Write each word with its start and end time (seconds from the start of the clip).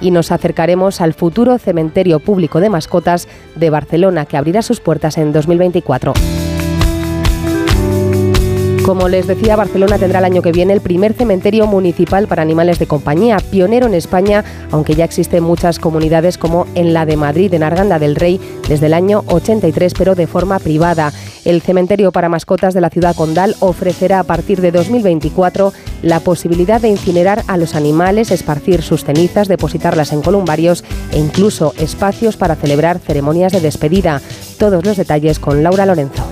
y 0.00 0.10
nos 0.10 0.32
acercaremos 0.32 1.00
al 1.00 1.14
futuro 1.14 1.58
cementerio 1.58 2.20
público 2.20 2.60
de 2.60 2.70
mascotas 2.70 3.28
de 3.54 3.70
Barcelona 3.70 4.26
que 4.26 4.36
abrirá 4.36 4.62
sus 4.62 4.80
puertas 4.80 5.18
en 5.18 5.32
2024. 5.32 6.14
Como 8.86 9.08
les 9.08 9.26
decía, 9.26 9.56
Barcelona 9.56 9.98
tendrá 9.98 10.20
el 10.20 10.26
año 10.26 10.42
que 10.42 10.52
viene 10.52 10.72
el 10.72 10.80
primer 10.80 11.12
cementerio 11.12 11.66
municipal 11.66 12.28
para 12.28 12.42
animales 12.42 12.78
de 12.78 12.86
compañía, 12.86 13.38
pionero 13.38 13.88
en 13.88 13.94
España, 13.94 14.44
aunque 14.70 14.94
ya 14.94 15.04
existen 15.04 15.42
muchas 15.42 15.80
comunidades 15.80 16.38
como 16.38 16.68
en 16.76 16.94
la 16.94 17.04
de 17.04 17.16
Madrid, 17.16 17.52
en 17.52 17.64
Arganda 17.64 17.98
del 17.98 18.14
Rey, 18.14 18.40
desde 18.68 18.86
el 18.86 18.94
año 18.94 19.24
83, 19.26 19.92
pero 19.98 20.14
de 20.14 20.28
forma 20.28 20.60
privada. 20.60 21.12
El 21.44 21.62
cementerio 21.62 22.12
para 22.12 22.28
mascotas 22.28 22.74
de 22.74 22.80
la 22.80 22.90
ciudad 22.90 23.16
condal 23.16 23.56
ofrecerá 23.58 24.20
a 24.20 24.24
partir 24.24 24.60
de 24.60 24.70
2024 24.70 25.72
la 26.02 26.20
posibilidad 26.20 26.80
de 26.80 26.88
incinerar 26.88 27.42
a 27.48 27.56
los 27.56 27.74
animales, 27.74 28.30
esparcir 28.30 28.82
sus 28.82 29.04
cenizas, 29.04 29.48
depositarlas 29.48 30.12
en 30.12 30.22
columbarios 30.22 30.84
e 31.10 31.18
incluso 31.18 31.74
espacios 31.76 32.36
para 32.36 32.54
celebrar 32.54 33.00
ceremonias 33.00 33.50
de 33.50 33.60
despedida. 33.60 34.22
Todos 34.60 34.84
los 34.84 34.96
detalles 34.96 35.40
con 35.40 35.64
Laura 35.64 35.86
Lorenzo. 35.86 36.25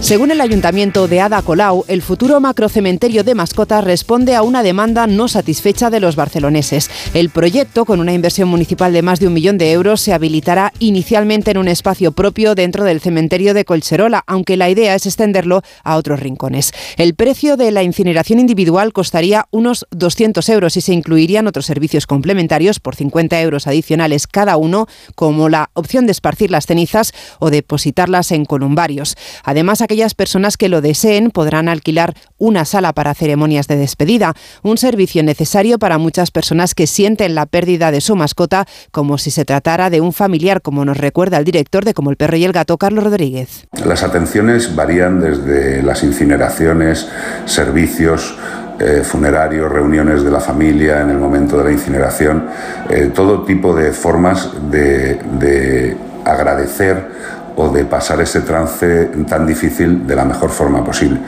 Según 0.00 0.30
el 0.30 0.40
ayuntamiento 0.40 1.08
de 1.08 1.20
Ada 1.20 1.42
Colau, 1.42 1.84
el 1.86 2.00
futuro 2.00 2.40
macrocementerio 2.40 3.22
de 3.22 3.34
mascotas 3.34 3.84
responde 3.84 4.34
a 4.34 4.42
una 4.42 4.62
demanda 4.62 5.06
no 5.06 5.28
satisfecha 5.28 5.90
de 5.90 6.00
los 6.00 6.16
barceloneses. 6.16 6.90
El 7.12 7.28
proyecto, 7.28 7.84
con 7.84 8.00
una 8.00 8.14
inversión 8.14 8.48
municipal 8.48 8.94
de 8.94 9.02
más 9.02 9.20
de 9.20 9.26
un 9.26 9.34
millón 9.34 9.58
de 9.58 9.72
euros, 9.72 10.00
se 10.00 10.14
habilitará 10.14 10.72
inicialmente 10.78 11.50
en 11.50 11.58
un 11.58 11.68
espacio 11.68 12.12
propio 12.12 12.54
dentro 12.54 12.84
del 12.84 13.00
cementerio 13.00 13.52
de 13.52 13.66
Colcherola, 13.66 14.24
aunque 14.26 14.56
la 14.56 14.70
idea 14.70 14.94
es 14.94 15.04
extenderlo 15.04 15.62
a 15.84 15.96
otros 15.96 16.18
rincones. 16.18 16.72
El 16.96 17.14
precio 17.14 17.58
de 17.58 17.70
la 17.70 17.82
incineración 17.82 18.40
individual 18.40 18.94
costaría 18.94 19.48
unos 19.50 19.86
200 19.90 20.48
euros 20.48 20.78
y 20.78 20.80
se 20.80 20.94
incluirían 20.94 21.46
otros 21.46 21.66
servicios 21.66 22.06
complementarios 22.06 22.80
por 22.80 22.96
50 22.96 23.38
euros 23.42 23.66
adicionales 23.66 24.26
cada 24.26 24.56
uno, 24.56 24.86
como 25.14 25.50
la 25.50 25.70
opción 25.74 26.06
de 26.06 26.12
esparcir 26.12 26.50
las 26.50 26.64
cenizas 26.64 27.12
o 27.38 27.50
depositarlas 27.50 28.32
en 28.32 28.46
columbarios. 28.46 29.16
Además, 29.44 29.82
aquellas 29.90 30.14
personas 30.14 30.56
que 30.56 30.68
lo 30.68 30.82
deseen 30.82 31.32
podrán 31.32 31.68
alquilar 31.68 32.14
una 32.38 32.64
sala 32.64 32.92
para 32.92 33.12
ceremonias 33.12 33.66
de 33.66 33.74
despedida, 33.74 34.34
un 34.62 34.78
servicio 34.78 35.24
necesario 35.24 35.80
para 35.80 35.98
muchas 35.98 36.30
personas 36.30 36.76
que 36.76 36.86
sienten 36.86 37.34
la 37.34 37.44
pérdida 37.46 37.90
de 37.90 38.00
su 38.00 38.14
mascota 38.14 38.66
como 38.92 39.18
si 39.18 39.32
se 39.32 39.44
tratara 39.44 39.90
de 39.90 40.00
un 40.00 40.12
familiar, 40.12 40.62
como 40.62 40.84
nos 40.84 40.96
recuerda 40.96 41.38
el 41.38 41.44
director 41.44 41.84
de 41.84 41.92
Como 41.92 42.10
el 42.10 42.16
perro 42.16 42.36
y 42.36 42.44
el 42.44 42.52
gato, 42.52 42.78
Carlos 42.78 43.02
Rodríguez. 43.02 43.66
Las 43.84 44.04
atenciones 44.04 44.76
varían 44.76 45.20
desde 45.20 45.82
las 45.82 46.04
incineraciones, 46.04 47.08
servicios, 47.46 48.36
eh, 48.78 49.02
funerarios, 49.02 49.72
reuniones 49.72 50.22
de 50.22 50.30
la 50.30 50.38
familia 50.38 51.00
en 51.00 51.10
el 51.10 51.18
momento 51.18 51.58
de 51.58 51.64
la 51.64 51.72
incineración, 51.72 52.46
eh, 52.88 53.10
todo 53.12 53.42
tipo 53.42 53.74
de 53.74 53.90
formas 53.90 54.50
de, 54.70 55.14
de 55.40 55.96
agradecer 56.24 57.39
o 57.60 57.68
de 57.68 57.84
pasar 57.84 58.20
ese 58.22 58.40
trance 58.40 59.10
tan 59.28 59.46
difícil 59.46 60.06
de 60.06 60.16
la 60.16 60.24
mejor 60.24 60.48
forma 60.48 60.82
posible. 60.82 61.20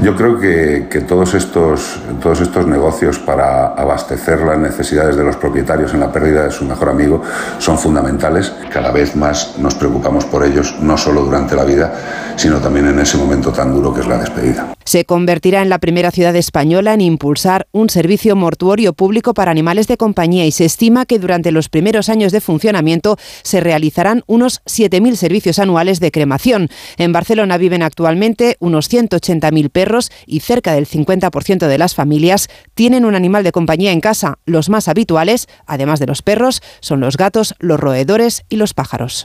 Yo 0.00 0.14
creo 0.14 0.38
que, 0.38 0.86
que, 0.88 1.00
todos, 1.00 1.34
estos, 1.34 2.00
todos 2.22 2.40
estos 2.40 2.66
negocios 2.66 3.18
para 3.18 3.74
abastecer 3.74 4.40
las 4.42 4.58
necesidades 4.58 5.16
de 5.16 5.24
los 5.24 5.36
propietarios 5.36 5.92
en 5.92 6.00
la 6.00 6.12
pérdida 6.12 6.44
de 6.44 6.52
su 6.52 6.64
mejor 6.64 6.90
amigo 6.90 7.22
son 7.58 7.76
fundamentales. 7.76 8.52
Cada 8.72 8.92
vez 8.92 9.16
más 9.16 9.58
nos 9.58 9.74
preocupamos 9.74 10.24
por 10.26 10.44
ellos, 10.44 10.76
no 10.80 10.96
solo 10.96 11.22
durante 11.22 11.56
la 11.56 11.64
vida, 11.64 11.92
sino 12.36 12.58
también 12.58 12.86
en 12.86 13.00
ese 13.00 13.18
momento 13.18 13.50
tan 13.50 13.74
duro 13.74 13.92
que 13.92 14.00
es 14.00 14.06
la 14.06 14.18
despedida. 14.18 14.74
Se 14.90 15.04
convertirá 15.04 15.62
en 15.62 15.68
la 15.68 15.78
primera 15.78 16.10
ciudad 16.10 16.34
española 16.34 16.94
en 16.94 17.00
impulsar 17.00 17.68
un 17.70 17.90
servicio 17.90 18.34
mortuorio 18.34 18.92
público 18.92 19.34
para 19.34 19.52
animales 19.52 19.86
de 19.86 19.96
compañía 19.96 20.46
y 20.46 20.50
se 20.50 20.64
estima 20.64 21.06
que 21.06 21.20
durante 21.20 21.52
los 21.52 21.68
primeros 21.68 22.08
años 22.08 22.32
de 22.32 22.40
funcionamiento 22.40 23.16
se 23.44 23.60
realizarán 23.60 24.24
unos 24.26 24.62
7.000 24.64 25.14
servicios 25.14 25.60
anuales 25.60 26.00
de 26.00 26.10
cremación. 26.10 26.70
En 26.96 27.12
Barcelona 27.12 27.56
viven 27.56 27.84
actualmente 27.84 28.56
unos 28.58 28.90
180.000 28.90 29.70
perros 29.70 30.10
y 30.26 30.40
cerca 30.40 30.72
del 30.72 30.88
50% 30.88 31.68
de 31.68 31.78
las 31.78 31.94
familias 31.94 32.48
tienen 32.74 33.04
un 33.04 33.14
animal 33.14 33.44
de 33.44 33.52
compañía 33.52 33.92
en 33.92 34.00
casa. 34.00 34.40
Los 34.44 34.70
más 34.70 34.88
habituales, 34.88 35.46
además 35.66 36.00
de 36.00 36.08
los 36.08 36.22
perros, 36.22 36.62
son 36.80 36.98
los 36.98 37.16
gatos, 37.16 37.54
los 37.60 37.78
roedores 37.78 38.42
y 38.48 38.56
los 38.56 38.74
pájaros. 38.74 39.22